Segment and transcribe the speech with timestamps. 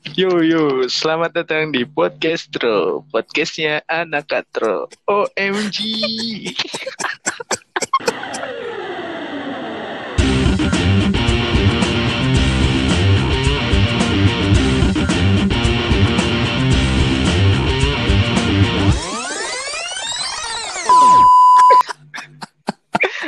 [0.00, 4.88] Yo yo, selamat datang di Podcastro, podcastnya anak katro.
[5.04, 5.76] OMG.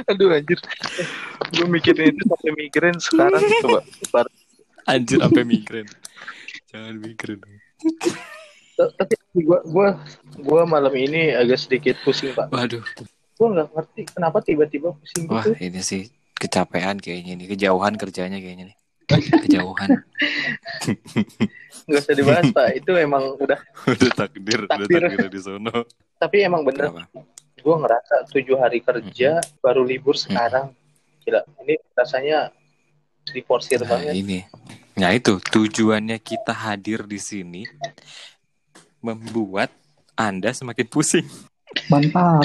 [0.09, 0.57] Aduh anjir.
[1.53, 4.25] Gue mikirin itu sampai mikirin sekarang coba.
[4.89, 5.85] Anjir sampai migrain.
[6.73, 7.41] Jangan migrain.
[8.73, 10.01] Tapi gue gua
[10.41, 12.49] gua malam ini agak sedikit pusing pak.
[12.49, 12.81] Waduh.
[13.37, 15.53] Gue nggak ngerti kenapa tiba-tiba pusing Wah, gitu.
[15.61, 16.03] ini sih
[16.41, 17.47] kecapean kayaknya nih.
[17.53, 18.77] Kejauhan kerjanya kayaknya nih.
[19.45, 19.89] Kejauhan.
[21.85, 22.69] Nggak usah dibahas pak.
[22.81, 23.61] Itu emang udah.
[23.93, 25.01] udah takdir, udah Takdir.
[25.05, 25.85] takdir di sono.
[26.17, 26.89] Tapi emang bener.
[27.63, 30.73] Gue ngerasa tujuh hari kerja baru libur sekarang.
[31.23, 31.45] Gila.
[31.63, 32.51] Ini rasanya
[33.27, 34.15] diporsir Nah, banget.
[34.17, 34.39] ini.
[34.93, 37.63] Nah, itu tujuannya kita hadir di sini
[38.99, 39.71] membuat
[40.13, 41.27] Anda semakin pusing.
[41.89, 42.45] Mantap.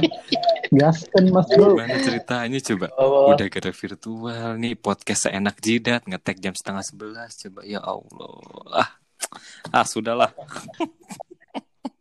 [0.70, 1.76] Gaskan Mas Bro.
[1.76, 2.88] Gimana ceritanya coba?
[2.96, 8.40] Oh, Udah gara virtual nih podcast seenak jidat ngetek jam setengah sebelas coba ya Allah
[8.72, 8.90] ah
[9.73, 10.32] ah sudahlah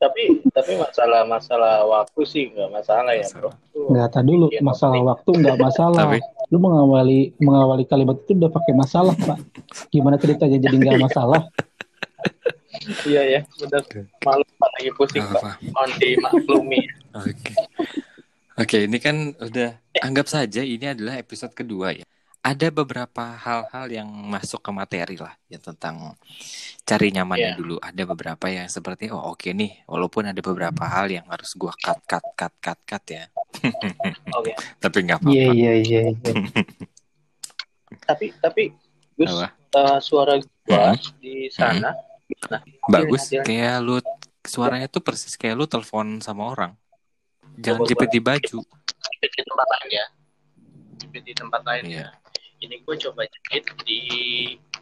[0.06, 3.50] tapi tapi masalah masalah waktu sih nggak masalah ya bro.
[3.74, 6.02] Nggak, tadi dulu Iya, masalah tapi- waktu nggak masalah.
[6.06, 6.18] Tapi?
[6.46, 9.38] Lu mengawali mengawali kalimat itu udah pakai masalah, Pak.
[9.90, 11.42] Gimana ceritanya jadi nggak masalah?
[13.02, 13.82] Iya ya, benar.
[14.20, 15.58] Malu pak lagi pusing pak.
[15.72, 16.80] Mohon dimaklumi.
[17.16, 17.52] Oke.
[18.56, 22.04] Oke, ini kan udah anggap saja ini adalah episode kedua ya.
[22.46, 26.14] Ada beberapa hal-hal yang masuk ke materi lah ya tentang
[26.86, 27.58] cari nyamannya Iya.
[27.58, 27.76] dulu.
[27.82, 31.98] Ada beberapa yang seperti oh oke nih, walaupun ada beberapa hal yang harus gua cut
[32.06, 33.26] cut cut cut cut ya.
[34.30, 34.54] Oke.
[34.82, 35.34] Tapi nggak apa-apa.
[35.34, 36.00] Iya iya iya.
[36.06, 36.34] iya.
[38.06, 38.70] Tapi tapi
[39.18, 41.18] Gus eh, suara gua Hmm.
[41.18, 41.94] di sana.
[42.50, 43.42] Nah, Bagus, Iya, iya.
[43.42, 43.96] kayak lu
[44.42, 46.72] suaranya tuh persis kayak lu telepon sama orang.
[47.58, 48.58] Jangan jepit di baju.
[48.62, 50.06] jepit di tempat lain ya.
[50.96, 51.82] Jepit di tempat lain.
[51.86, 52.06] Iya.
[52.56, 54.00] Ini gue coba jepit di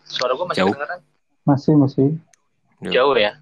[0.02, 0.72] suara gue masih Jauh.
[0.72, 1.00] kedengeran
[1.44, 2.08] Masih masih
[2.84, 3.32] jauh ya.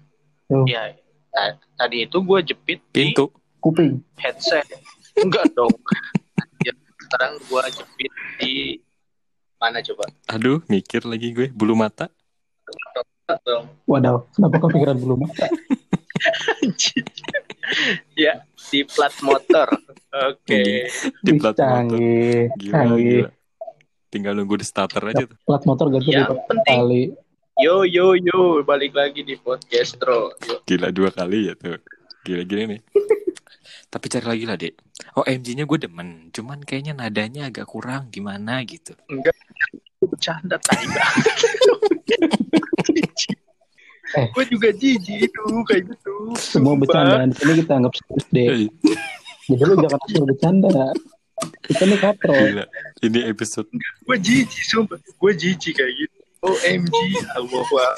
[0.47, 0.65] Jauh.
[0.65, 0.97] Iya.
[1.29, 3.31] Nah, tadi itu gue jepit di Pintu.
[3.57, 4.01] kuping.
[4.17, 4.65] headset.
[5.15, 5.71] Enggak dong.
[6.61, 8.53] Ya, sekarang gue jepit di
[9.55, 10.03] mana coba?
[10.27, 11.47] Aduh, mikir lagi gue.
[11.49, 12.09] Bulu mata.
[13.47, 13.65] Dong.
[13.87, 15.19] Waduh, kenapa kepikiran belum?
[18.15, 18.33] ya
[18.69, 19.67] di plat motor.
[20.29, 20.91] Oke.
[21.23, 21.63] Di Wih, plat motor.
[21.63, 23.23] canggih, Gila, canggih.
[23.25, 23.29] gila.
[24.13, 25.33] Tinggal nunggu di starter aja tuh.
[25.41, 27.03] Plat motor ganti penting kali.
[27.57, 30.29] yo yo yo balik lagi di podcast Tro.
[30.45, 30.61] Yo.
[30.69, 31.81] Gila dua kali ya tuh.
[32.21, 32.81] Gila gini nih.
[33.93, 34.73] Tapi cari lagi lah, Dek.
[35.17, 36.29] Oh, MG-nya gue demen.
[36.33, 38.93] Cuman kayaknya nadanya agak kurang gimana gitu.
[39.09, 39.33] Enggak
[40.01, 40.85] bercanda tai
[44.13, 44.29] Eh.
[44.29, 46.37] Gue juga jijik itu kayak gitu.
[46.37, 48.69] Semua bercandaan di sini kita anggap serius deh.
[49.49, 50.93] Jadi lu jangan bercanda.
[51.61, 52.33] Kita nih katro.
[52.33, 52.65] gila.
[52.99, 53.67] Ini episode
[54.03, 54.99] Gue jijik sumpah.
[55.15, 56.17] Gue jijik kayak gitu.
[56.41, 56.95] OMG
[57.33, 57.95] Allah Wah.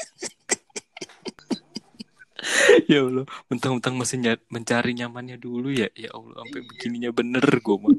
[2.85, 5.89] ya Allah, mentang-mentang masih ny- mencari nyamannya dulu ya.
[5.93, 7.95] Ya Allah, sampai begininya bener gue mah.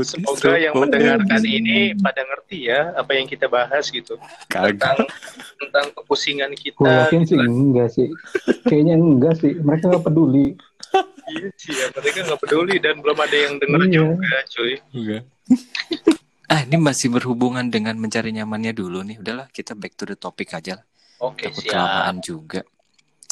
[0.00, 0.82] Semoga yang Tro.
[0.82, 1.50] mendengarkan OMG.
[1.52, 4.14] ini pada ngerti ya apa yang kita bahas gitu
[4.46, 4.78] Kagak.
[4.78, 4.98] tentang
[5.58, 6.90] tentang kepusingan Gue kita.
[7.04, 8.06] yakin sih enggak sih.
[8.64, 9.52] Kayaknya enggak sih.
[9.56, 10.54] Mereka nggak peduli.
[11.30, 13.92] Iya sih ya, mereka nggak peduli dan belum ada yang denger Iya.
[13.94, 14.72] juga, cuy.
[14.90, 15.22] Enggak.
[16.52, 19.16] ah, ini masih berhubungan dengan mencari nyamannya dulu nih.
[19.18, 20.86] Udahlah, kita back to the topic aja lah.
[21.20, 21.72] Oke Takut siap.
[21.72, 22.60] kelamaan juga.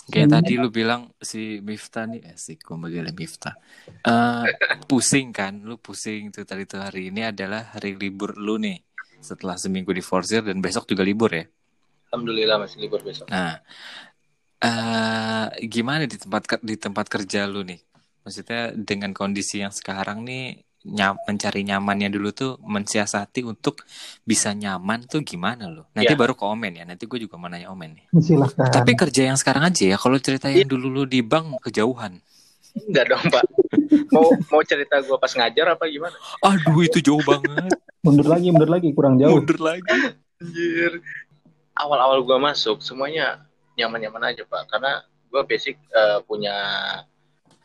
[0.08, 0.36] Kayak Hmm.
[0.40, 3.52] tadi lu bilang si Miftah nih, eh, si gue manggilnya Miftah.
[3.86, 4.44] Eh,
[4.88, 8.80] pusing kan, lu pusing tuh tadi tuh hari ini adalah hari libur lu nih.
[9.18, 11.44] Setelah seminggu di Forsir dan besok juga libur ya.
[12.08, 13.28] Alhamdulillah masih libur besok.
[13.28, 13.60] Nah,
[14.58, 17.78] eh gimana di tempat di tempat kerja lu nih?
[18.28, 23.88] Maksudnya dengan kondisi yang sekarang nih nyam, mencari nyamannya dulu tuh mensiasati untuk
[24.22, 25.88] bisa nyaman tuh gimana lo?
[25.96, 26.20] Nanti Ya.
[26.20, 26.84] baru ke Omen ya.
[26.84, 28.04] Nanti gue juga mau nanya Omen nih.
[28.20, 28.68] Silahkan.
[28.68, 29.96] Tapi kerja yang sekarang aja ya.
[29.96, 32.20] Kalau cerita yang dulu lu di bank kejauhan.
[32.84, 33.44] Enggak dong, Pak.
[34.12, 36.14] Mau mau cerita gua pas ngajar apa gimana?
[36.44, 37.74] Aduh itu jauh banget.
[38.04, 39.40] mundur lagi, mundur lagi, kurang jauh.
[39.40, 39.88] Mundur lagi.
[40.38, 41.00] Anjir.
[41.74, 43.42] Awal-awal gua masuk semuanya
[43.74, 44.68] nyaman-nyaman aja, Pak.
[44.70, 46.54] Karena gua basic eh, punya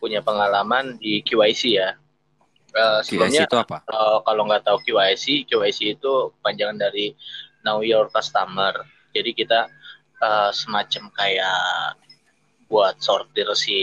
[0.03, 1.95] punya pengalaman di QIC ya.
[2.75, 3.79] KIC sebelumnya itu apa?
[3.87, 7.15] eh, kalau nggak tahu QIC, QIC itu panjangan dari
[7.63, 8.83] Know Your Customer.
[9.15, 9.71] Jadi kita
[10.19, 11.95] eh, semacam kayak
[12.67, 13.79] buat sortir si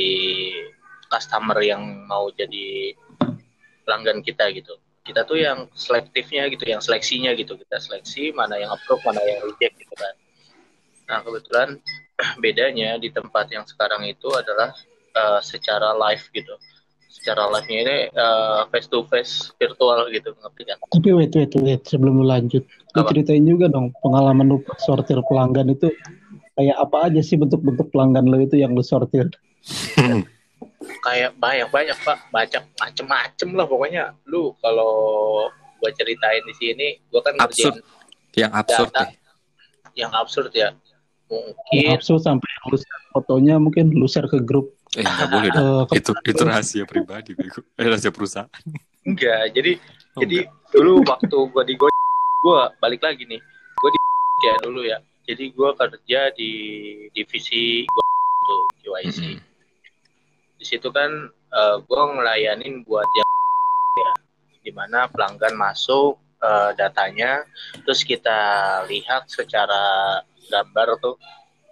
[1.08, 2.92] customer yang mau jadi
[3.88, 4.76] pelanggan kita gitu.
[5.00, 7.56] Kita tuh yang selektifnya gitu, yang seleksinya gitu.
[7.56, 10.14] Kita seleksi mana yang approve, mana yang reject gitu kan.
[11.08, 11.68] Nah kebetulan
[12.44, 14.76] bedanya di tempat yang sekarang itu adalah
[15.16, 16.54] uh, secara live gitu.
[17.10, 20.78] Secara live-nya ini uh, face to face virtual gitu ngerti kan?
[20.88, 25.68] Tapi wait wait wait sebelum lu lanjut, lu ceritain juga dong pengalaman lu sortir pelanggan
[25.68, 25.92] itu
[26.56, 29.28] kayak apa aja sih bentuk-bentuk pelanggan lu itu yang lu sortir?
[31.04, 34.16] Kayak banyak banyak pak, banyak macem-macem lah pokoknya.
[34.24, 34.92] Lu kalau
[35.76, 37.84] gua ceritain di sini, gua kan Absurd.
[38.32, 39.02] Yang absurd Data.
[39.04, 39.10] deh.
[39.98, 40.70] yang absurd ya.
[41.28, 45.48] Yang Mungkin absurd sampai lu share fotonya mungkin lu share ke grup Eh nggak boleh
[45.54, 45.86] dong.
[45.86, 47.62] ke- itu itu rahasia pribadi bego.
[47.78, 48.50] Eh, rahasia perusahaan.
[49.06, 49.54] enggak.
[49.54, 49.72] Jadi
[50.10, 50.42] Oh, jadi
[50.74, 53.38] dulu waktu gua di gua balik lagi nih.
[53.78, 53.98] Gua di
[54.42, 54.98] ya dulu ya.
[55.22, 56.50] Jadi gua kerja di
[57.14, 59.18] divisi Gojek tuh QIC.
[59.22, 59.38] Mm-mm.
[60.58, 63.30] Di situ kan eh, gua ngelayanin buat yang
[64.02, 64.12] ya,
[64.66, 67.46] di mana pelanggan masuk eh, datanya,
[67.86, 68.38] terus kita
[68.90, 70.18] lihat secara
[70.50, 71.14] gambar tuh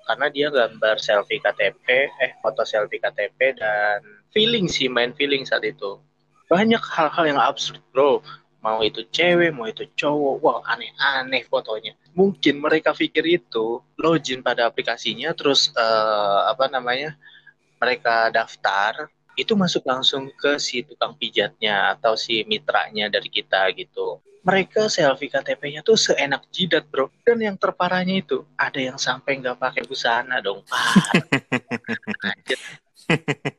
[0.08, 4.00] karena dia gambar selfie KTP, eh foto selfie KTP dan
[4.32, 6.00] feeling sih main feeling saat itu.
[6.48, 8.24] Banyak hal-hal yang absurd bro.
[8.64, 11.94] Mau itu cewek, mau itu cowok, wow aneh-aneh fotonya.
[12.16, 17.14] Mungkin mereka pikir itu login pada aplikasinya, terus eh, apa namanya
[17.78, 19.06] mereka daftar,
[19.38, 24.18] itu masuk langsung ke si tukang pijatnya atau si mitranya dari kita gitu.
[24.48, 27.12] Mereka selfie KTP-nya tuh seenak jidat bro.
[27.20, 30.64] Dan yang terparahnya itu ada yang sampai nggak pakai busana dong.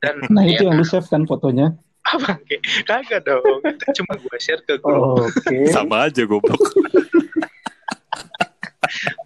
[0.01, 1.77] Dan Nah ya, itu yang lu save kan fotonya.
[2.09, 3.62] apa kayak kagak dong.
[3.62, 5.30] Itu cuma gue share ke grup.
[5.30, 5.69] Oke.
[5.75, 6.57] Sama aja goblok.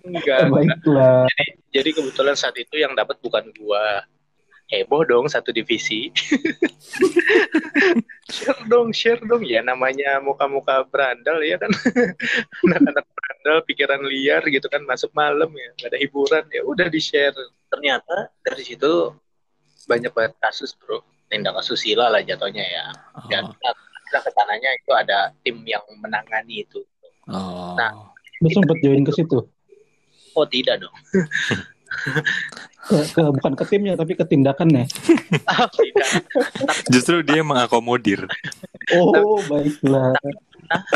[0.04, 0.80] Enggak, enggak.
[0.84, 1.24] Baiklah.
[1.72, 4.04] Jadi kebetulan saat itu yang dapat bukan gua.
[4.74, 6.10] Heboh dong satu divisi.
[8.34, 11.70] share dong, share dong ya namanya muka-muka berandal ya kan.
[12.66, 17.38] Anak-anak berandal pikiran liar gitu kan masuk malam ya, nggak ada hiburan ya udah di-share.
[17.70, 19.14] Ternyata dari situ
[19.86, 21.06] banyak banget kasus, Bro.
[21.30, 22.86] Tindak asusila lah jatuhnya ya.
[23.30, 23.74] Dan Oh.
[24.14, 26.82] ke sananya itu ada tim yang menangani itu.
[27.30, 27.74] Oh.
[27.78, 28.14] Nah.
[28.42, 29.42] Lu sempet join ke situ.
[30.34, 30.94] Oh, tidak dong.
[32.84, 34.84] Ke, ke- bukan ke timnya tapi ke tindakannya.
[34.88, 36.10] Tidak.
[36.90, 38.28] Justru dia mengakomodir.
[38.92, 40.12] Oh, baiklah.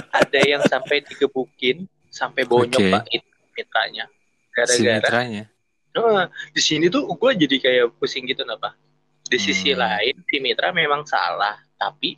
[0.10, 2.90] ada yang sampai digebukin sampai bonyok Oke.
[2.90, 5.44] pak itu mitranya Si gara-gara mitranya.
[5.94, 8.74] Nah, di sini tuh gue jadi kayak pusing gitu napa
[9.24, 9.82] di sisi Hmm.
[9.82, 12.18] lain si mitra memang salah tapi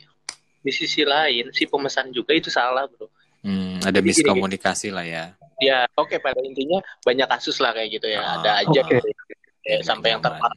[0.60, 5.06] di sisi lain si pemesan juga itu salah bro Hmm, ada Jadi gini, miskomunikasi lah
[5.06, 5.24] ya.
[5.60, 8.20] ya oke pada intinya banyak kasus lah kayak gitu ya.
[8.20, 10.56] Ah, ada aja kayak sampai yang terparah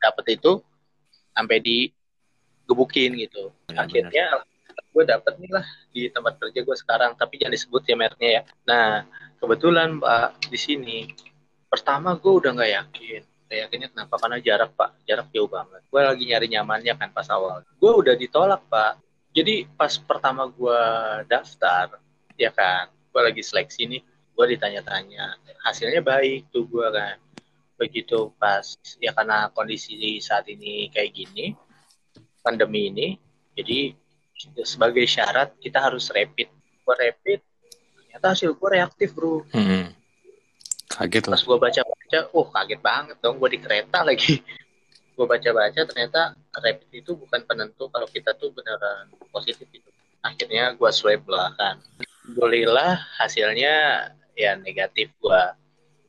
[0.00, 0.60] dapat itu
[1.32, 3.52] sampai digebukin gitu.
[3.68, 3.84] Benar-benar.
[3.84, 4.26] akhirnya
[4.92, 8.42] gue dapet nih lah di tempat kerja gue sekarang tapi jangan disebut ya mereknya ya.
[8.68, 8.86] Nah
[9.40, 10.98] kebetulan pak di sini
[11.68, 13.22] pertama gue udah nggak yakin.
[13.52, 14.16] Gak yakinnya kenapa?
[14.16, 14.90] Karena jarak pak.
[15.04, 15.84] Jarak jauh banget.
[15.92, 17.60] Gue lagi nyari nyamannya kan pas awal.
[17.76, 18.96] Gue udah ditolak pak.
[19.32, 20.80] Jadi pas pertama gue
[21.28, 22.00] daftar
[22.42, 22.90] ya kan.
[23.14, 24.02] Gue lagi seleksi nih
[24.32, 27.16] gue ditanya-tanya hasilnya baik tuh gue kan.
[27.78, 28.64] Begitu pas
[28.98, 31.54] ya karena kondisi saat ini kayak gini
[32.42, 33.08] pandemi ini
[33.54, 33.94] jadi
[34.66, 36.50] sebagai syarat kita harus rapid.
[36.82, 37.40] Gue rapid
[38.02, 39.46] ternyata hasil gue reaktif bro.
[39.54, 39.94] Hmm.
[40.92, 41.38] Kaget lah.
[41.40, 44.40] pas gue baca-baca oh kaget banget dong gue di kereta lagi.
[45.12, 49.92] Gue baca-baca ternyata rapid itu bukan penentu kalau kita tuh beneran positif itu
[50.24, 51.76] akhirnya gue swab lah kan
[52.22, 53.74] Alhamdulillah hasilnya
[54.32, 55.42] ya negatif gue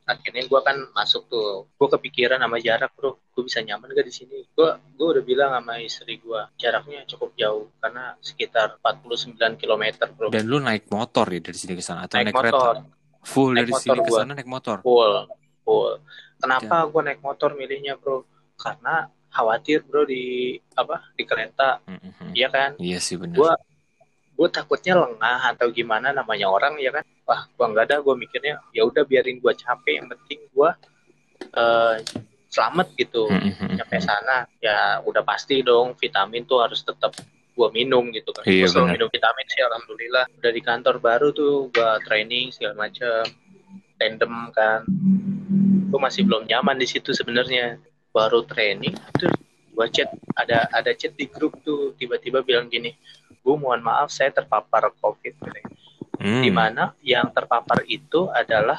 [0.04, 3.16] akhirnya gue kan masuk tuh gue kepikiran sama jarak bro.
[3.34, 4.44] Gue bisa nyaman gak di sini?
[4.52, 10.28] Gue gue udah bilang sama istri gue jaraknya cukup jauh karena sekitar 49 km bro.
[10.28, 12.04] Dan lu naik motor ya dari sini ke sana?
[12.04, 12.74] Atau naik naik, motor.
[12.78, 12.92] Kereta?
[13.24, 14.18] Full Naik dari sini motor ke gua.
[14.20, 14.76] sana naik motor.
[14.84, 15.14] full
[15.64, 15.92] full.
[16.38, 18.28] Kenapa gue naik motor milihnya bro?
[18.60, 21.80] Karena khawatir bro di apa di kereta.
[21.88, 22.30] Hmm, hmm, hmm.
[22.36, 22.70] iya kan?
[22.76, 23.40] Iya sih benar.
[23.40, 23.62] Gua-
[24.34, 27.06] gue takutnya lengah atau gimana namanya orang ya kan?
[27.24, 30.70] Wah gue nggak ada gue mikirnya ya udah biarin gue capek yang penting gue
[31.54, 31.96] eh,
[32.50, 33.30] selamat gitu.
[33.30, 34.06] Hmm, hmm, hmm, nyampe hmm.
[34.06, 37.14] sana ya udah pasti dong vitamin tuh harus tetap
[37.54, 38.42] gue minum gitu kan.
[38.42, 38.94] Iya, selalu benar.
[38.98, 40.24] minum vitamin sih alhamdulillah.
[40.42, 43.22] Udah di kantor baru tuh gue training segala macam
[43.98, 44.82] tandem kan.
[45.94, 47.78] Gue masih belum nyaman di situ sebenarnya.
[48.10, 49.34] Baru training terus
[49.74, 52.94] gue chat ada ada chat di grup tuh tiba-tiba bilang gini
[53.44, 55.36] bu mohon maaf saya terpapar covid.
[56.14, 56.40] Hmm.
[56.40, 58.78] di mana yang terpapar itu adalah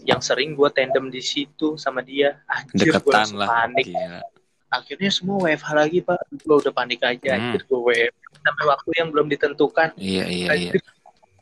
[0.00, 3.50] yang sering gue tandem di situ sama dia anjir gue langsung lah.
[3.50, 4.22] panik Gila.
[4.70, 7.42] akhirnya semua WFH lagi pak gue udah panik aja Hmm.
[7.42, 10.70] anjir gue WFH sampai waktu yang belum ditentukan Iya iya iya.
[10.72, 10.82] Anjir,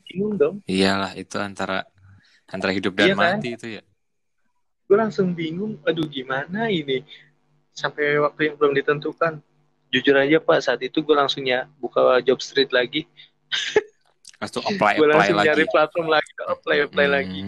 [0.02, 1.84] bingung dong Iyalah itu antara
[2.46, 3.36] antara hidup dan Iya kan?
[3.36, 3.82] mati itu ya.
[4.82, 7.04] gue langsung bingung aduh gimana ini
[7.70, 9.38] sampai waktu yang belum ditentukan
[9.88, 13.08] jujur aja pak saat itu gue langsungnya buka job street lagi.
[14.38, 15.66] Langsung apply gue apply langsung lagi.
[15.66, 17.14] platform lagi apply apply Hmm.
[17.18, 17.40] lagi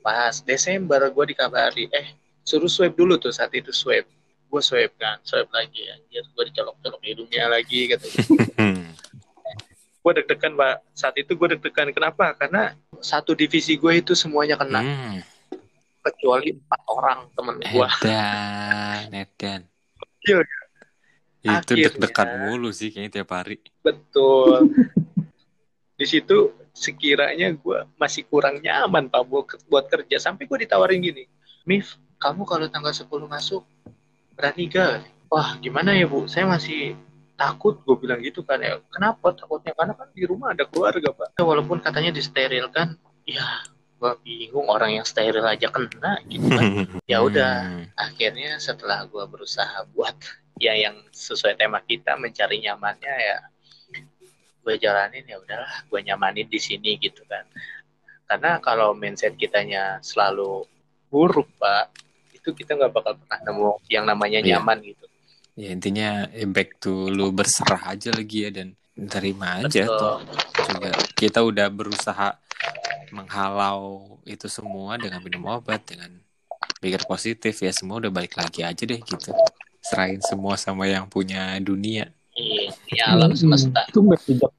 [0.00, 4.08] pas Desember gue dikabari eh suruh swipe dulu tuh saat itu swipe.
[4.48, 10.74] Gue swipe kan swipe lagi anjir gue dicolok-colok hidungnya lagi kata gue deg-degan pak.
[10.94, 11.92] Saat itu gue deg-degan.
[11.92, 12.32] Kenapa?
[12.32, 14.80] Karena satu divisi gue itu semuanya kena.
[14.80, 15.20] Hmm.
[16.00, 19.60] kecuali empat orang temen gue Edan, edan.
[20.22, 20.38] Iya.
[21.40, 23.60] Itu deg-degan mulu sih kayaknya tiap hari.
[23.80, 24.72] betul.
[25.98, 30.20] Di situ sekiranya gue masih kurang nyaman pak buat, buat kerja.
[30.20, 31.24] Sampai gue ditawarin gini
[31.64, 33.64] Mif kamu kalau tanggal 10 masuk
[34.36, 36.28] berani gak wah gimana ya bu?
[36.28, 36.92] Saya masih
[37.34, 38.60] takut gue bilang gitu kan.
[38.60, 39.32] Ya kenapa?
[39.32, 41.32] Takutnya karena kan di rumah ada keluarga pak.
[41.34, 43.64] Ya, walaupun katanya disterilkan ya
[43.96, 46.64] gue bingung orang yang steril aja kena gitu kan.
[47.10, 47.84] Ya udah Hmm.
[47.96, 50.12] akhirnya setelah gue berusaha buat
[50.56, 53.38] ya yang sesuai tema kita mencari nyamannya ya
[54.66, 57.46] gue jalanin ya udahlah gue nyamanin di sini gitu kan
[58.26, 60.66] karena kalau mindset kitanya selalu
[61.06, 61.94] buruk pak
[62.34, 64.58] itu kita nggak bakal pernah nemu yang namanya Iya.
[64.58, 65.06] nyaman gitu
[65.56, 68.76] Ya intinya back to lu berserah aja lagi ya dan
[69.08, 69.96] terima aja Betul.
[69.96, 70.16] toh.
[70.68, 72.36] Juga kita udah berusaha
[73.08, 76.12] menghalau itu semua dengan minum obat dengan
[76.76, 79.32] pikir positif ya semua udah balik lagi aja deh gitu.
[79.86, 82.10] Serahin semua sama yang punya dunia.
[82.36, 84.52] Iya, ya alam semesta Itu bijak.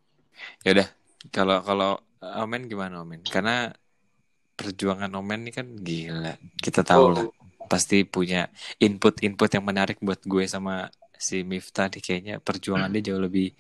[0.66, 0.88] Ya udah
[1.30, 3.22] kalau kalau Omen gimana Omen?
[3.28, 3.70] Karena
[4.58, 6.34] perjuangan Omen ini kan gila.
[6.58, 7.12] Kita tahu Oh.
[7.14, 7.26] lah
[7.68, 8.48] pasti punya
[8.80, 10.88] input-input yang menarik buat gue sama
[11.20, 13.52] si Miftah nih kayaknya perjuangan dia jauh lebih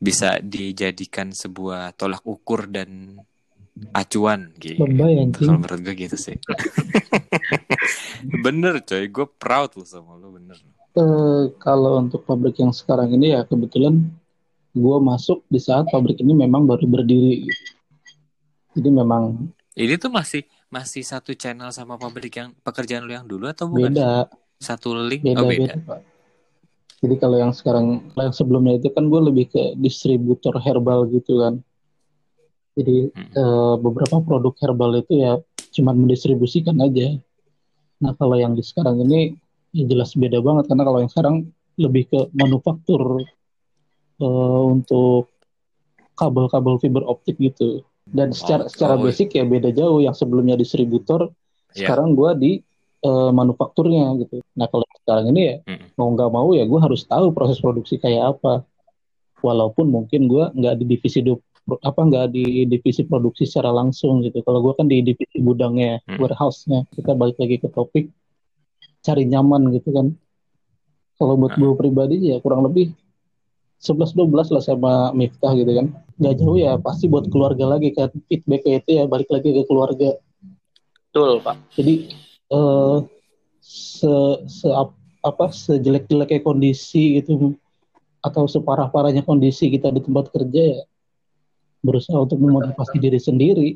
[0.00, 3.20] bisa dijadikan sebuah tolak ukur dan
[3.94, 4.82] acuan gitu.
[5.38, 6.34] Kalau menurut gue gitu sih.
[8.44, 10.58] bener coy, gue proud loh sama lo bener.
[10.98, 14.02] Eh, kalau untuk pabrik yang sekarang ini ya kebetulan
[14.74, 17.46] gue masuk di saat pabrik ini memang baru berdiri.
[17.46, 17.64] gitu.
[18.74, 19.46] Jadi memang
[19.78, 20.42] Ini tuh masih
[20.74, 23.94] masih satu channel sama pabrik yang pekerjaan lo yang dulu atau bukan?
[23.94, 24.26] beda,
[24.58, 25.22] Satu link?
[25.22, 25.86] beda, oh beda, beda.
[25.86, 26.00] Pak.
[26.98, 31.62] Jadi kalau yang sekarang, yang sebelumnya itu kan gue lebih ke distributor herbal gitu kan.
[32.74, 33.30] Jadi Hmm.
[33.38, 35.38] eh, beberapa produk herbal itu ya
[35.78, 37.14] cuman mendistribusikan aja.
[38.02, 39.38] Nah kalau yang di sekarang ini
[39.78, 41.36] ya jelas beda banget karena kalau yang sekarang
[41.78, 43.22] lebih ke manufaktur
[44.18, 45.30] eh, untuk
[46.18, 47.86] kabel-kabel fiber optik gitu.
[48.08, 49.06] Dan secara Oh, secara oh.
[49.06, 50.02] basic ya beda jauh.
[50.02, 51.30] Yang sebelumnya distributor,
[51.76, 51.86] Iya.
[51.86, 52.58] sekarang gua di
[52.98, 54.42] eh, manufakturnya gitu.
[54.58, 55.94] Nah kalau sekarang ini ya Mm-mm.
[55.94, 58.66] mau nggak mau ya gue harus tahu proses produksi kayak apa.
[59.38, 61.38] Walaupun mungkin gua nggak di divisi du-
[61.78, 64.42] apa nggak di divisi produksi secara langsung gitu.
[64.42, 66.18] Kalau gua kan di divisi gudangnya, Hmm.
[66.18, 66.90] warehouse-nya.
[66.90, 68.10] Kita balik lagi ke topik
[69.08, 70.12] cari nyaman gitu kan.
[71.16, 71.58] Kalau buat Nah.
[71.58, 72.92] gue pribadi ya kurang lebih
[73.80, 75.86] 11-12 lah sama Miftah gitu kan.
[76.20, 78.12] Nggak jauh ya pasti buat keluarga lagi kan.
[78.28, 80.18] Feedbacknya itu ya balik lagi ke keluarga.
[81.08, 82.12] betul pak Jadi
[82.52, 82.98] eh
[83.64, 87.56] se, se ap- apa sejelek-jeleknya kondisi gitu
[88.22, 90.82] atau separah-parahnya kondisi kita di tempat kerja ya
[91.82, 93.68] berusaha untuk memotivasi diri sendiri.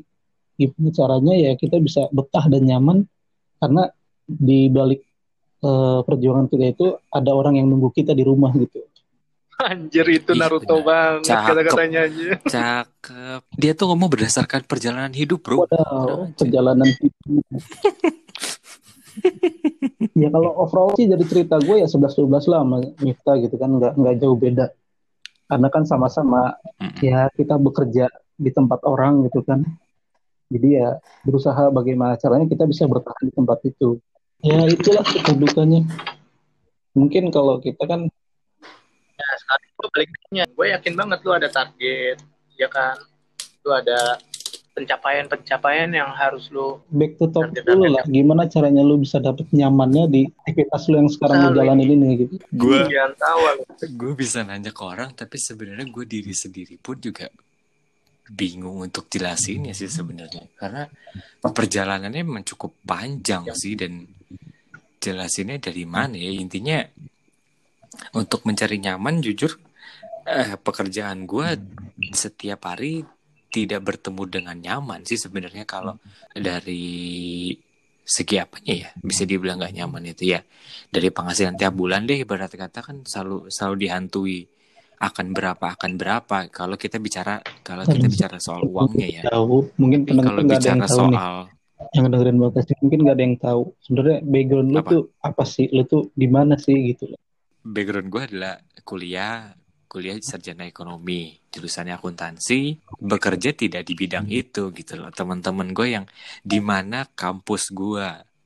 [0.53, 3.09] Gimana caranya ya kita bisa betah dan nyaman
[3.57, 3.89] karena
[4.29, 5.01] di balik
[5.63, 8.83] eh, perjuangan kita itu ada orang yang nunggu kita di rumah gitu.
[9.63, 11.23] anjir itu Ih, Naruto benar.
[11.23, 13.41] banget kata-katanya aja Cakep.
[13.55, 15.63] Dia tuh ngomong berdasarkan perjalanan hidup, bro.
[15.63, 17.45] Waduh, perjalanan hidup.
[20.17, 23.93] ya kalau overall sih dari cerita gue ya 11-12 lah sama Miftah gitu kan nggak
[23.95, 24.73] nggak jauh beda
[25.45, 26.97] karena kan sama-sama Mm-mm.
[27.05, 29.61] ya kita bekerja di tempat orang gitu kan
[30.49, 30.89] jadi ya
[31.21, 34.01] berusaha bagaimana caranya kita bisa bertahan di tempat itu
[34.43, 35.87] ya itulah kedudukannya.
[36.93, 38.05] Mungkin kalau kita kan
[39.13, 42.19] ya sekarang itu baliknya gue yakin banget lu ada target
[42.59, 42.99] ya kan?
[43.63, 44.19] Lu ada
[44.73, 48.03] pencapaian-pencapaian yang harus lu back to top dulu lah.
[48.09, 52.35] Gimana caranya lu bisa dapet nyamannya di aktivitas lu yang sekarang lu jalanin ini gitu.
[52.51, 52.81] Gue
[53.15, 53.39] tahu
[53.85, 57.29] gue bisa nanya ke orang, tapi sebenarnya gue diri sendiri pun juga
[58.33, 60.49] bingung untuk jelasinnya sih sebenarnya.
[60.57, 60.89] Karena
[61.45, 64.09] perjalanannya memang cukup panjang sih dan
[65.03, 66.31] jelasinnya dari mana ya?
[66.31, 66.79] Intinya
[68.15, 69.59] untuk mencari nyaman jujur
[70.23, 71.47] eh, pekerjaan gue
[72.15, 73.03] setiap hari
[73.53, 75.99] tidak bertemu dengan nyaman sih sebenarnya kalau
[76.33, 77.53] dari
[78.03, 78.89] segi apanya ya?
[78.97, 80.41] Bisa dibilang nggak nyaman itu ya.
[80.89, 84.39] Dari penghasilan tiap bulan deh ibarat kata kan selalu selalu dihantui
[85.03, 86.37] akan berapa akan berapa.
[86.47, 89.21] Kalau kita bicara kalau kita bicara soal uangnya ya.
[89.27, 91.19] tahu mungkin kalau bicara tahu nih.
[91.19, 91.35] soal
[91.91, 93.61] yang dengerin podcast ini mungkin gak ada yang tahu.
[93.83, 94.89] Sebenarnya background lu Apa?
[94.89, 95.65] tuh apa sih?
[95.69, 97.11] Lu tuh di mana sih gitu?
[97.11, 97.21] Loh
[97.63, 99.55] background gue adalah kuliah
[99.87, 105.13] kuliah sarjana ekonomi jurusannya akuntansi bekerja tidak di bidang itu gitu loh.
[105.13, 106.05] Teman-teman gue yang
[106.43, 108.03] di mana kampus gue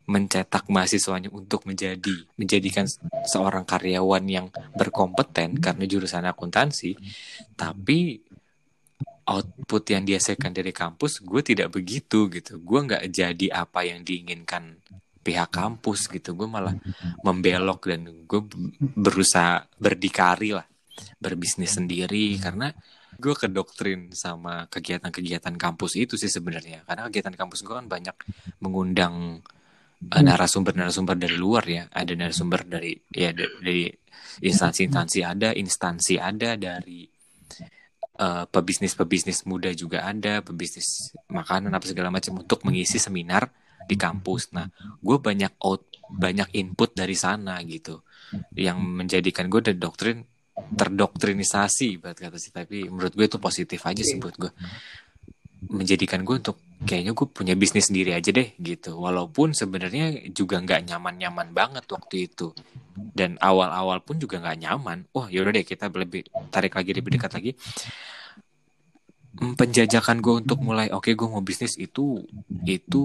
[0.08, 2.88] mencetak mahasiswanya untuk menjadi menjadikan
[3.28, 6.96] seorang karyawan yang berkompeten karena jurusan akuntansi.
[7.56, 8.27] Tapi
[9.28, 12.64] output yang dihasilkan dari kampus gue tidak begitu gitu.
[12.64, 14.80] Gue nggak jadi apa yang diinginkan
[15.20, 16.32] pihak kampus gitu.
[16.32, 16.72] Gue malah
[17.20, 18.42] membelok dan gue
[18.80, 20.64] berusaha berdikari lah
[21.20, 22.40] berbisnis sendiri.
[22.40, 22.72] Karena
[23.20, 26.88] gue kedoktrin sama kegiatan-kegiatan kampus itu sih sebenarnya.
[26.88, 28.16] Karena kegiatan kampus gue kan banyak
[28.64, 29.44] mengundang
[30.08, 31.84] eh, narasumber-narasumber dari luar ya.
[31.92, 33.92] Ada narasumber dari ya da- dari
[34.38, 37.17] instansi-instansi ada instansi ada dari
[38.18, 43.50] eh, pebisnis-pebisnis muda juga ada pebisnis makanan apa segala macam untuk mengisi seminar
[43.88, 44.52] di kampus.
[44.52, 44.68] Nah
[45.00, 48.04] gue banyak out banyak input dari sana gitu.
[48.54, 50.26] Yang menjadikan gue dari doktrin
[50.58, 52.52] terdoktrinisasi buat kata sih.
[52.52, 54.52] Tapi menurut gue itu positif aja sih buat gue
[55.72, 59.02] menjadikan gue untuk kayaknya gue punya bisnis sendiri aja deh gitu.
[59.02, 62.54] Walaupun sebenarnya juga nggak nyaman-nyaman banget waktu itu.
[62.94, 65.10] Dan awal-awal pun juga nggak nyaman.
[65.16, 67.52] Wah yaudah deh kita lebih tarik lagi lebih dekat lagi.
[69.38, 72.26] Penjajakan gue untuk mulai oke gue mau bisnis itu
[72.66, 73.04] itu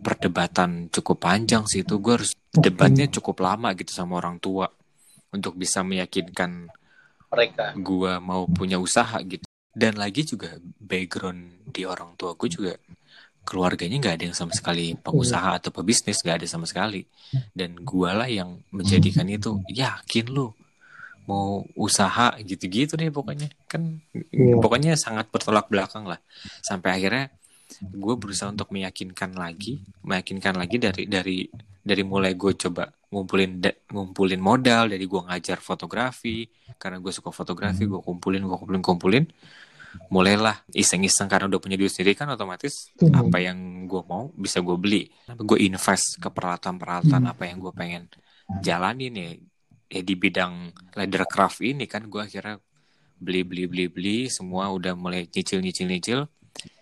[0.00, 1.96] perdebatan cukup panjang sih itu.
[1.96, 4.68] Gue harus debatnya cukup lama gitu sama orang tua
[5.32, 6.68] untuk bisa meyakinkan
[7.32, 7.72] mereka.
[7.72, 12.72] gue mau punya usaha gitu dan lagi juga background di orang tua gue juga
[13.42, 17.02] keluarganya nggak ada yang sama sekali pengusaha atau pebisnis nggak ada sama sekali.
[17.50, 20.54] Dan gue lah yang menjadikan itu yakin lu
[21.26, 23.50] mau usaha gitu-gitu deh pokoknya.
[23.66, 24.58] Kan Iya.
[24.62, 26.22] pokoknya sangat bertolak belakang lah.
[26.62, 27.34] Sampai akhirnya
[27.80, 31.38] gue berusaha untuk meyakinkan lagi meyakinkan lagi dari dari
[31.82, 33.60] dari mulai gue coba ngumpulin
[33.92, 36.48] ngumpulin modal dari gue ngajar fotografi
[36.80, 39.24] karena gue suka fotografi gue kumpulin gue kumpulin kumpulin
[40.08, 43.12] mulailah iseng-iseng karena udah punya duit sendiri kan otomatis Hmm.
[43.28, 45.12] apa yang gue mau bisa gue beli.
[45.36, 48.08] Gue invest ke peralatan-peralatan apa yang gue pengen
[48.64, 49.30] jalanin ya
[49.92, 52.08] ya di bidang leathercraft ini kan.
[52.08, 52.56] Gue akhirnya
[53.20, 56.20] beli beli beli beli semua udah mulai nyicil nyicil nyicil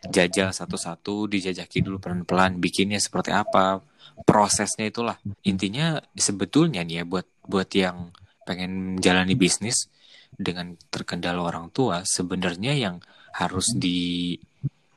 [0.08, 3.80] jajal satu-satu dijajaki dulu pelan-pelan bikinnya seperti apa
[4.24, 5.16] prosesnya itulah.
[5.46, 8.12] Intinya sebetulnya nih ya buat buat yang
[8.44, 9.88] pengen menjalani bisnis
[10.30, 12.96] dengan terkendala orang tua sebenarnya yang
[13.36, 14.36] harus di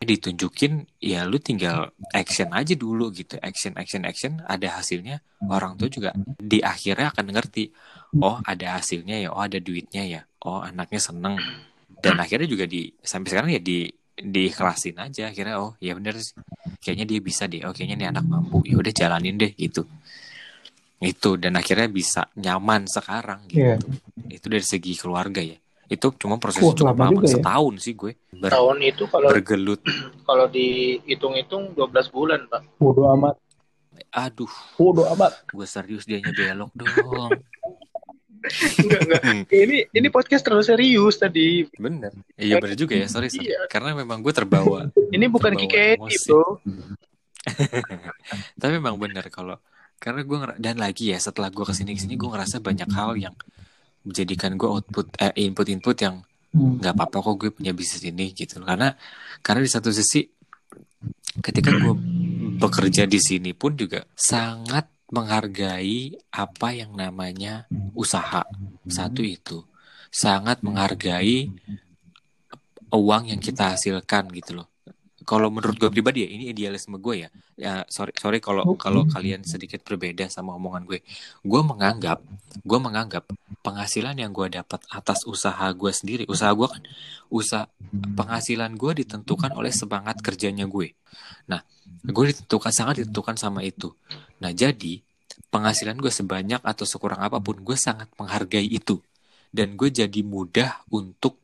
[0.04, 3.40] ditunjukin ya lu tinggal action aja dulu gitu.
[3.40, 7.72] Action action action ada hasilnya orang tua juga di akhirnya akan ngerti
[8.20, 11.40] oh ada hasilnya ya oh ada duitnya ya oh anaknya seneng.
[12.04, 16.38] Dan akhirnya juga di sampai sekarang ya di diikhlasin aja akhirnya oh ya bener sih.
[16.80, 18.62] kayaknya dia bisa deh oh kayaknya nih anak mampu.
[18.68, 19.86] Ya udah jalanin deh gitu.
[21.04, 23.60] Itu dan akhirnya bisa nyaman sekarang gitu.
[23.60, 23.76] Iya.
[24.30, 25.58] itu dari segi keluarga ya.
[25.90, 27.38] Itu cuma proses Wah, cukup lama ya.
[27.38, 28.12] setahun sih gue.
[28.40, 29.82] Ber- tahun itu kalau bergelut.
[30.28, 32.62] kalau dihitung-hitung 12 bulan pak.
[32.80, 33.36] Bodo amat.
[34.14, 34.50] Aduh.
[34.80, 35.44] Bodo amat.
[35.52, 36.90] Gue serius dianya belok dong
[38.80, 39.22] enggak enggak.
[39.64, 41.64] Ini ini podcast terlalu serius tadi.
[41.74, 42.12] Bener.
[42.36, 43.08] Iya bener juga ya.
[43.08, 43.48] Sorry, sorry.
[43.50, 43.66] Iya.
[43.68, 44.92] karena memang gue terbawa.
[45.10, 46.60] Ini bukan Kiki bro
[48.60, 49.60] tapi memang bener kalau
[50.00, 52.88] karena gue ngera- dan lagi ya setelah gue ke sini ke sini gue ngerasa banyak
[52.88, 53.36] hal yang
[54.04, 56.78] menjadikan gue output eh, input input yang Hmm.
[56.78, 58.62] nggak apa-apa kok gue punya bisnis ini gitu.
[58.62, 58.94] Karena
[59.42, 60.22] karena di satu sisi
[61.42, 61.98] ketika gue
[62.62, 68.42] bekerja di sini pun juga sangat menghargai apa yang namanya usaha.
[68.90, 69.62] Satu itu.
[70.10, 71.54] Sangat menghargai
[72.90, 74.73] uang yang kita hasilkan gitu loh
[75.24, 77.30] kalau menurut gue pribadi ya ini idealisme gue ya.
[77.56, 81.00] Ya sorry sorry kalau kalau kalian sedikit berbeda sama omongan gue.
[81.44, 82.20] Gue menganggap
[82.62, 83.24] gue menganggap
[83.64, 86.82] penghasilan yang gue dapat atas usaha gue sendiri usaha gue kan
[87.32, 90.94] usaha penghasilan gue ditentukan oleh semangat kerjanya gue.
[91.48, 91.64] Nah
[92.04, 93.96] gue ditentukan sangat ditentukan sama itu.
[94.44, 95.00] Nah jadi
[95.50, 99.00] penghasilan gue sebanyak atau sekurang apa pun gue sangat menghargai itu.
[99.54, 101.38] Dan gue jadi mudah untuk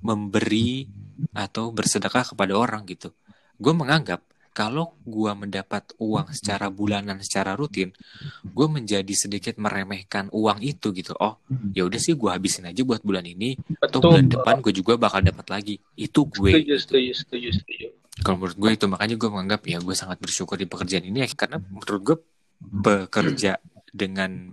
[0.00, 0.88] memberi
[1.36, 3.12] atau bersedekah kepada orang gitu
[3.60, 7.94] gue menganggap kalau gue mendapat uang secara bulanan secara rutin
[8.42, 11.14] gue menjadi sedikit meremehkan uang itu gitu.
[11.22, 11.38] Oh
[11.70, 15.22] ya udah sih gue habisin aja buat bulan ini atau bulan depan gue juga bakal
[15.22, 15.74] dapat lagi.
[15.94, 16.50] Itu gue.
[16.50, 17.86] Setuju setuju setuju setuju.
[18.20, 21.28] Kalau menurut gue itu makanya gue menganggap ya gue sangat bersyukur di pekerjaan ini ya
[21.30, 22.16] karena menurut gue
[22.60, 23.56] bekerja
[23.88, 24.50] dengan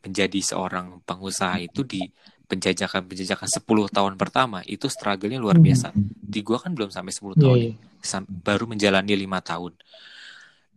[0.00, 2.00] menjadi seorang pengusaha itu di
[2.50, 5.66] penjajakan-penjajakan 10 tahun pertama itu struggle-nya luar Hmm.
[5.70, 5.94] biasa.
[5.94, 7.64] Di gua kan belum sampai 10 Iya, tahun iya.
[7.70, 7.74] nih.
[8.02, 9.72] Sam- baru menjalani lima tahun.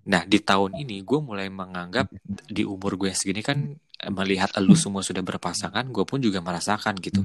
[0.04, 4.76] Nah di tahun ini gue mulai menganggap di umur gue segini kan eh, melihat elu
[4.76, 7.24] semua sudah berpasangan, gue pun juga merasakan gitu.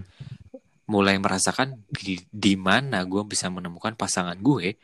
[0.86, 4.78] Mulai merasakan di, di mana gue bisa menemukan pasangan gue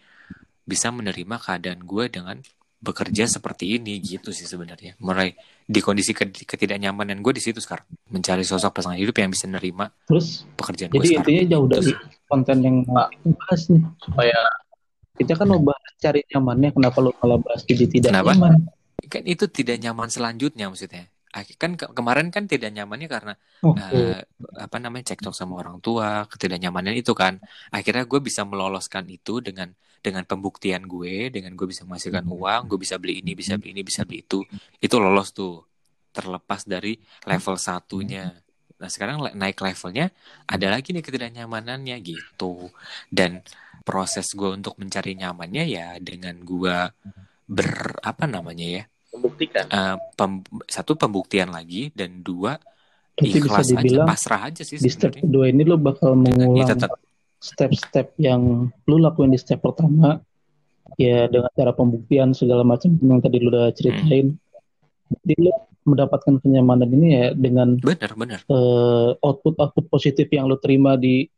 [0.65, 2.37] bisa menerima keadaan gue dengan
[2.85, 5.01] bekerja seperti ini gitu sih sebenarnya.
[5.01, 5.33] Mulai
[5.65, 9.89] di kondisi ke- ketidaknyamanan gue di situ sekarang mencari sosok pasangan hidup yang bisa menerima
[10.05, 11.25] Terus pekerjaan gue jadi sekarang.
[11.25, 11.97] intinya jauh Itu dari sih.
[12.29, 13.05] konten yang kita
[13.41, 13.83] bahas nih.
[14.05, 14.39] supaya
[15.15, 18.35] Kita kan mau bahas cari nyamannya, kenapa lu malah bahas jadi tidak Kenapa?
[18.35, 18.67] nyaman?
[19.05, 23.79] kan itu tidak nyaman selanjutnya maksudnya Ak- kan ke- kemarin kan tidak nyamannya karena Oke.
[23.95, 24.19] eh,
[24.59, 27.37] apa namanya cekcok sama orang tua ketidaknyamanan itu kan
[27.69, 29.71] akhirnya gue bisa meloloskan itu dengan
[30.05, 33.83] dengan pembuktian gue dengan gue bisa menghasilkan uang gue bisa beli ini bisa beli ini
[33.83, 34.45] bisa beli itu
[34.85, 35.65] itu lolos tuh
[36.15, 36.95] terlepas dari
[37.27, 38.31] level satunya.
[38.79, 40.15] Nah sekarang naik levelnya
[40.47, 42.71] ada lagi nih ketidaknyamanannya gitu.
[43.11, 43.43] Dan
[43.83, 46.77] proses gue untuk mencari nyamannya ya dengan gue
[47.45, 49.65] ber apa namanya ya membuktikan.
[49.69, 52.57] eh, pem- satu pembuktian lagi dan dua
[53.15, 56.69] Berarti bisa ikhlas aja pasrah aja sih di step kedua ini lu bakal Dengan mengulang
[56.73, 56.91] tetap
[57.45, 60.25] step-step yang lu lakuin di step pertama
[60.97, 64.33] ya dengan cara pembuktian segala macam yang tadi lu udah ceritain.
[65.13, 65.53] Jadi lu
[65.85, 71.29] mendapatkan kenyamanan ini ya dengan bener bener eh, output-output positif yang lu terima di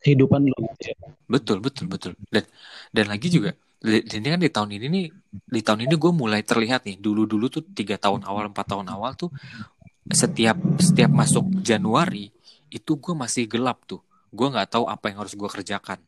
[0.00, 0.96] kehidupan lu gitu ya.
[1.28, 2.48] betul betul betul dan
[2.88, 3.52] dan lagi juga
[3.84, 7.52] ini kan di tahun ini nih di tahun ini gue mulai terlihat nih dulu dulu
[7.52, 9.28] tuh tiga tahun awal empat tahun awal tuh
[10.08, 12.32] setiap setiap masuk Januari
[12.72, 14.00] itu gue masih gelap tuh
[14.32, 16.00] gue nggak tahu apa yang harus gue kerjakan.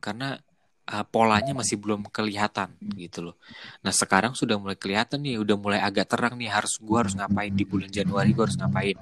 [0.00, 0.40] Karena
[0.88, 3.36] uh, polanya masih belum kelihatan gitu loh.
[3.84, 7.52] Nah sekarang sudah mulai kelihatan nih udah mulai agak terang nih harus gue harus ngapain
[7.52, 8.96] di bulan Januari gue harus ngapain.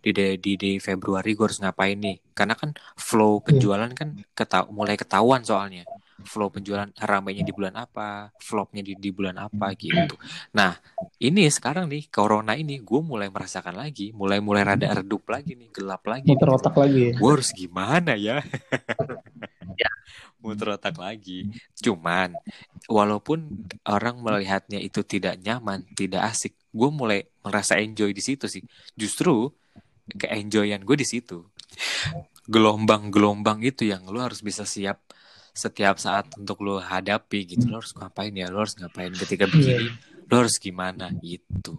[0.00, 2.16] Di di, di, Februari gue harus ngapain nih?
[2.32, 5.84] Karena kan flow penjualan kan keta- mulai ketahuan soalnya
[6.24, 10.16] flow penjualan ramainya di bulan apa flopnya di, di bulan apa gitu.
[10.56, 10.72] Nah
[11.20, 15.68] ini sekarang nih corona ini gue mulai merasakan lagi mulai mulai rada redup lagi nih
[15.68, 17.14] gelap lagi Muter otak lagi ya.
[17.20, 18.40] gue harus gimana ya?
[19.76, 19.92] Ya.
[20.40, 21.52] muter otak lagi.
[21.76, 22.32] Cuman
[22.88, 28.64] walaupun orang melihatnya itu tidak nyaman tidak asik gue mulai merasa enjoy di situ sih.
[28.96, 29.52] Justru
[30.16, 31.44] keenjoyan gue di situ.
[32.48, 35.02] Gelombang-gelombang itu yang lo harus bisa siap
[35.56, 37.64] setiap saat untuk lo hadapi gitu.
[37.72, 38.52] Lo harus ngapain ya?
[38.52, 39.88] Lo harus ngapain ketika begini?
[40.26, 41.08] lo harus gimana?
[41.24, 41.72] Gitu.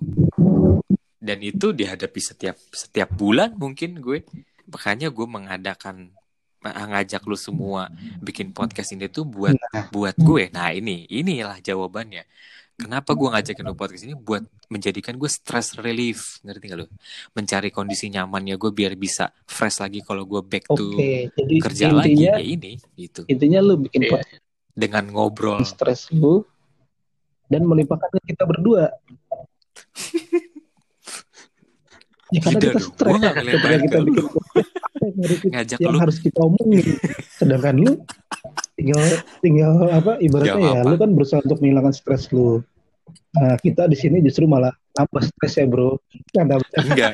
[1.21, 4.25] Dan itu dihadapi setiap setiap bulan mungkin gue.
[4.67, 6.11] Makanya gue mengadakan
[6.67, 7.87] ngajak lu semua
[8.19, 9.55] bikin podcast ini tuh buat
[9.93, 10.49] buat gue.
[10.49, 12.25] Nah ini inilah jawabannya
[12.77, 14.13] kenapa gue ngajakin lu podcast ini?
[14.13, 16.37] Buat menjadikan gue stress relief.
[16.45, 16.87] Ngerti gak lu?
[17.33, 21.85] Mencari kondisi nyamannya gue biar bisa fresh lagi kalau gue back to Oke, jadi kerja
[21.89, 22.13] lagi.
[22.13, 23.21] Intinya ya ini gitu.
[23.25, 24.45] intinya lu bikin podcast
[24.77, 25.65] dengan ngobrol.
[25.65, 26.45] stres lu
[27.49, 28.93] dan melimpahkan ke kita berdua.
[32.33, 35.99] ya karena Tidak kita dong, stres gua nggak ketika kita bikin ngajak yang lu.
[35.99, 36.85] harus kita omongin.
[37.33, 37.91] Sedangkan lu
[38.87, 39.03] tinggal
[39.43, 40.89] tinggal apa ibaratnya ya apa?
[40.89, 42.63] lu kan berusaha untuk menghilangkan stres lu.
[43.35, 45.99] Nah, kita di sini justru malah nambah stres ya, Bro.
[46.31, 46.59] Canda.
[46.79, 47.13] enggak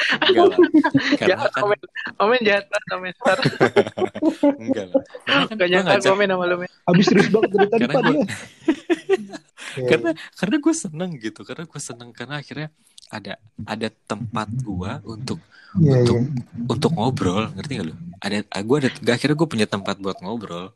[0.00, 0.58] enggak lah
[1.20, 1.78] karena kan komen,
[2.16, 3.38] komen jahat banget komen Star.
[4.56, 6.70] enggak lah karena kan nyangka ngajak komen sama lu men.
[6.88, 8.24] Habis serius banget dari tadi Pak dia.
[9.90, 12.68] karena karena gue seneng gitu karena gue seneng karena akhirnya
[13.10, 15.38] ada ada tempat gue untuk
[15.78, 16.66] Iya, untuk iya.
[16.66, 20.74] untuk ngobrol ngerti gak lu ada gue ada akhirnya gue punya tempat buat ngobrol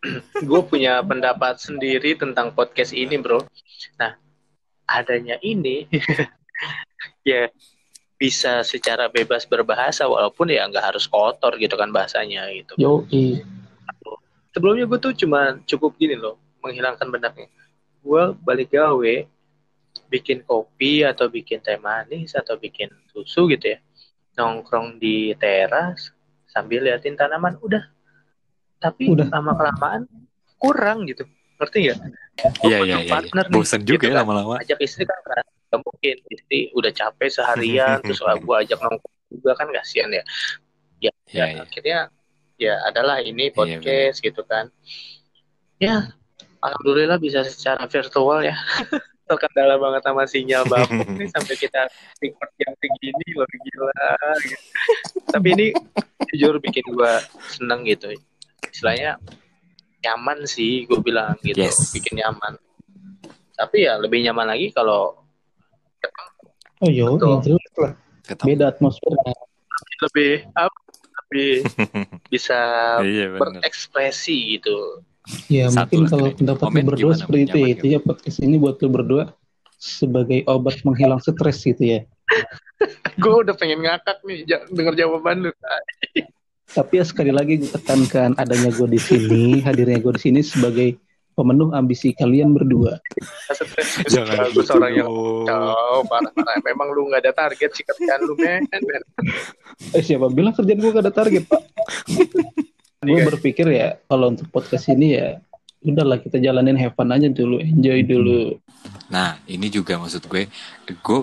[0.48, 3.44] Gue punya pendapat sendiri tentang podcast ini bro.
[4.00, 4.16] Nah
[4.88, 5.84] adanya ini
[7.28, 7.52] ya
[8.16, 12.80] bisa secara bebas berbahasa walaupun ya nggak harus kotor gitu kan bahasanya gitu.
[12.80, 13.04] Yo,
[14.54, 17.48] sebelumnya gue tuh cuma cukup gini loh menghilangkan benaknya
[18.00, 19.14] gue balik gawe
[20.10, 23.78] bikin kopi atau bikin teh manis atau bikin susu gitu ya.
[24.38, 26.10] Nongkrong di teras
[26.46, 27.82] sambil liatin tanaman udah.
[28.80, 29.28] Tapi Udah.
[29.28, 30.02] lama kelamaan
[30.56, 31.28] kurang gitu.
[31.60, 31.98] Ngerti nggak?
[32.64, 34.24] Iya iya iya bosan juga gitu ya kan.
[34.24, 34.56] lama-lama.
[34.56, 36.16] Ajak istri kan nggak mungkin.
[36.32, 40.24] Istri udah capek seharian terus gue ajak nongkrong juga kan kasihan ya.
[41.00, 41.60] Ya, Iya, ya, iya.
[41.64, 41.98] akhirnya
[42.60, 44.72] ya adalah ini podcast gitu kan.
[45.80, 46.12] Ya
[46.60, 48.56] alhamdulillah bisa secara virtual ya
[49.30, 51.86] terkendala banget sama sinyal bapuk nih sampai kita
[52.18, 54.04] record yang segini loh gila
[54.42, 54.58] gitu.
[55.30, 55.66] tapi ini
[56.28, 58.10] jujur bikin gua seneng gitu
[58.66, 59.22] istilahnya
[60.00, 61.92] nyaman sih gue bilang gitu Yes.
[61.92, 62.58] bikin nyaman
[63.54, 65.14] tapi ya lebih nyaman lagi kalau
[66.80, 67.28] Oh, yo, Betul.
[67.28, 67.92] yang jelas lah.
[68.40, 69.36] Beda atmosfernya.
[70.00, 70.78] lebih apa
[71.28, 71.52] lebih
[72.32, 72.56] bisa
[73.04, 75.04] Iya berekspresi gitu
[75.52, 77.68] Ya Satu mungkin kalau pendapat lu berdua seperti itu ya.
[77.76, 79.24] Itu ya podcast ini buat lu berdua
[79.80, 82.00] sebagai obat menghilang stres gitu ya.
[83.22, 85.52] gue udah pengen ngakak nih denger jawaban lu
[86.70, 90.94] Tapi ya sekali lagi gue tekankan adanya gue di sini, hadirnya gue di sini sebagai
[91.34, 93.02] pemenuh ambisi kalian berdua.
[93.50, 95.50] stres Jangan gue gitu seorang yang dong.
[95.50, 96.56] Kacau, parah, parah.
[96.62, 98.62] Memang lu nggak ada target sih kerjaan lu, men.
[98.70, 99.02] men.
[99.98, 101.62] Eh siapa bilang kerjaan gue gak ada target pak?
[103.00, 103.28] gue Iya.
[103.32, 105.40] berpikir ya kalau untuk podcast ini ya
[105.80, 108.60] udahlah kita jalanin have fun aja dulu, enjoy dulu.
[109.08, 110.52] Nah, ini juga maksud gue,
[110.84, 111.20] gue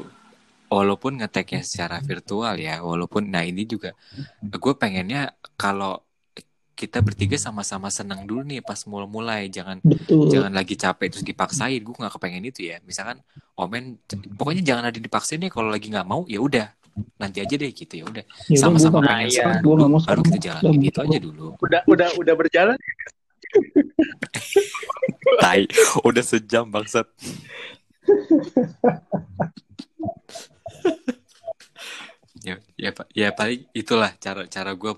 [0.74, 3.94] walaupun ngeteknya secara virtual ya, walaupun nah ini juga
[4.42, 6.02] gue pengennya kalau
[6.74, 10.34] kita bertiga sama-sama senang dulu nih pas mulai-mulai, jangan Betul.
[10.34, 11.82] jangan lagi capek terus dipaksain.
[11.82, 12.82] Gue nggak kepengen itu ya.
[12.86, 13.22] Misalkan
[13.58, 14.02] Omen,
[14.38, 15.50] pokoknya jangan ada dipaksain deh.
[15.54, 16.74] Kalau lagi nggak mau ya udah
[17.18, 18.24] nanti aja deh gitu ya udah.
[18.50, 19.60] Ya sama-sama pengen iya.
[19.62, 21.48] Gua mau baru kita jalanin Udah, gitu aja dulu.
[21.62, 22.78] Udah, udah, udah berjalan.
[25.44, 25.68] tai
[26.04, 27.08] udah sejam bangsat.
[32.48, 33.12] Ya ya pak.
[33.12, 34.94] Ya paling itulah cara cara gue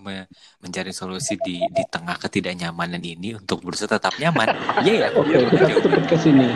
[0.62, 4.54] mencari solusi di di tengah ketidaknyamanan ini untuk berusaha tetap nyaman.
[4.86, 5.18] Iya ya?
[5.18, 6.48] Oke, kita tutup podcast ini.